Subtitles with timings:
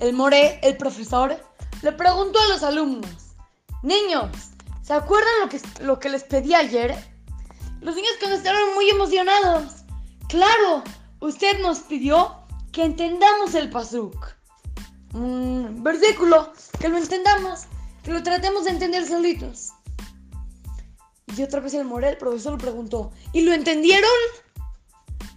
[0.00, 1.36] el More, el profesor,
[1.82, 3.36] le preguntó a los alumnos,
[3.82, 4.30] niños,
[4.82, 6.96] ¿se acuerdan lo que, lo que les pedí ayer?
[7.80, 9.84] Los niños contestaron muy emocionados.
[10.28, 10.82] Claro,
[11.20, 12.34] usted nos pidió
[12.72, 14.14] que entendamos el pasuk.
[15.12, 17.66] Un versículo, que lo entendamos,
[18.02, 19.72] que lo tratemos de entender solitos.
[21.36, 24.10] Y otra vez el More, el profesor, le preguntó, ¿y lo entendieron?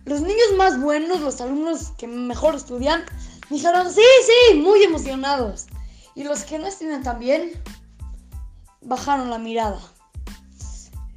[0.06, 3.06] Los niños más buenos, los alumnos que mejor estudian,
[3.50, 5.68] dijeron, sí, sí, muy emocionados.
[6.16, 7.52] Y los que no estudian tan bien,
[8.82, 9.80] bajaron la mirada.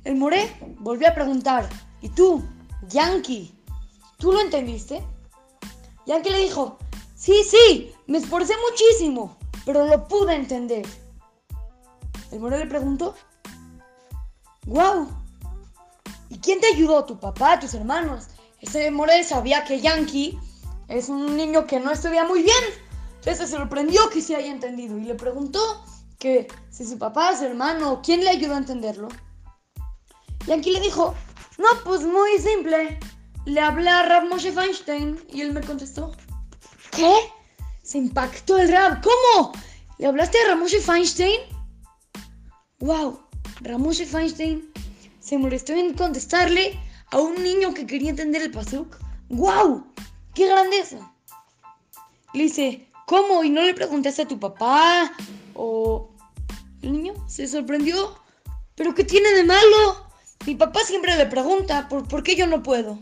[0.04, 1.68] El Moré volvió a preguntar,
[2.00, 2.42] ¿y tú,
[2.88, 3.52] Yankee,
[4.18, 5.02] tú lo entendiste?
[6.06, 6.78] Yankee le dijo,
[7.14, 10.86] sí, sí, me esforcé muchísimo, pero lo pude entender.
[12.30, 13.14] El Moré le preguntó,
[14.66, 15.08] wow,
[16.30, 17.04] ¿y quién te ayudó?
[17.04, 18.28] ¿Tu papá, tus hermanos?
[18.60, 20.38] Ese Morel sabía que Yankee
[20.88, 22.64] es un niño que no estudia muy bien.
[23.18, 25.60] Entonces se sorprendió que se haya entendido y le preguntó
[26.18, 29.08] que si su papá, su hermano, ¿quién le ayudó a entenderlo?
[30.46, 31.14] Yankee le dijo,
[31.58, 32.98] no, pues muy simple.
[33.46, 36.12] Le hablé a Rav Moshe Feinstein y él me contestó.
[36.90, 37.14] ¿Qué?
[37.82, 39.00] Se impactó el Rav.
[39.02, 39.52] ¿Cómo?
[39.98, 41.40] ¿Le hablaste a Rav Moshe Feinstein?
[42.80, 43.20] Wow,
[43.62, 44.72] Rav Moshe Feinstein
[45.20, 46.78] se molestó en contestarle
[47.10, 48.96] a un niño que quería entender el pasuk.
[49.28, 49.84] ¡Guau!
[50.36, 50.98] ¡Qué grandeza!
[52.34, 53.42] Le dice, ¿cómo?
[53.42, 55.10] ¿Y no le preguntaste a tu papá?
[55.54, 56.10] O...
[56.82, 58.14] El niño se sorprendió.
[58.74, 60.06] ¿Pero qué tiene de malo?
[60.44, 62.98] Mi papá siempre le pregunta, ¿por, ¿por qué yo no puedo?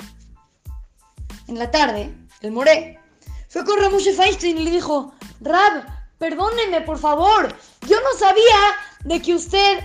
[1.48, 3.00] En la tarde, el Moré
[3.48, 5.86] fue con Ramoshe Feinstein y le dijo, Rab,
[6.18, 7.52] perdóneme, por favor.
[7.88, 8.60] Yo no sabía
[9.04, 9.80] de que usted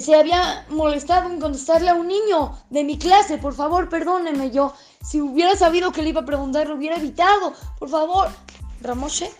[0.00, 3.38] se había molestado en contestarle a un niño de mi clase.
[3.38, 4.50] Por favor, perdóneme.
[4.50, 7.52] Yo, si hubiera sabido que le iba a preguntar, lo hubiera evitado.
[7.78, 8.28] Por favor.
[8.80, 9.30] Ramoshe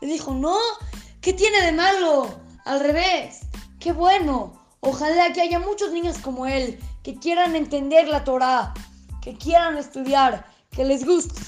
[0.00, 0.56] le dijo, no,
[1.20, 2.28] ¿qué tiene de malo?
[2.64, 3.40] Al revés,
[3.78, 4.52] qué bueno.
[4.80, 8.74] Ojalá que haya muchos niños como él que quieran entender la Torah,
[9.22, 11.40] que quieran estudiar, que les guste.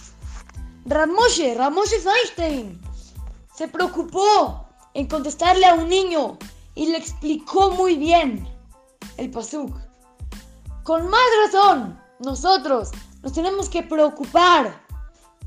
[0.84, 2.80] Ramoshe, Ramoshe Feinstein,
[3.54, 6.38] se preocupó en contestarle a un niño
[6.74, 8.48] y le explicó muy bien
[9.16, 9.76] el pasuk.
[10.84, 12.90] Con más razón, nosotros
[13.22, 14.82] nos tenemos que preocupar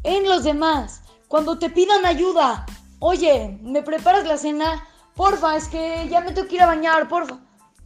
[0.03, 1.01] en los demás.
[1.27, 2.65] Cuando te pidan ayuda,
[2.99, 4.87] oye, ¿me preparas la cena?
[5.15, 7.39] Porfa, es que ya me tengo que ir a bañar, porfa.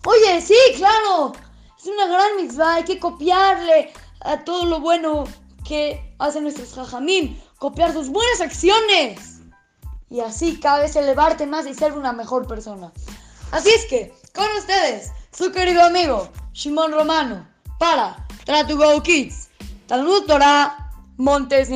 [0.06, 1.34] Oye, sí, claro.
[1.78, 5.24] Es una gran mitzvah, hay que copiarle a todo lo bueno
[5.66, 9.40] que hacen nuestros jajamim, copiar sus buenas acciones.
[10.10, 12.92] Y así cada vez elevarte más y ser una mejor persona.
[13.52, 17.48] Así es que, con ustedes, su querido amigo Shimon Romano,
[17.80, 19.50] para Try to Go Kids,
[19.88, 21.70] Talmud Torah, Montes.